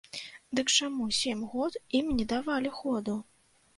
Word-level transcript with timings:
Дык 0.59 0.71
чаму 0.77 1.09
сем 1.19 1.43
год 1.53 1.73
ім 2.03 2.09
не 2.21 2.25
давалі 2.35 2.77
ходу? 2.79 3.15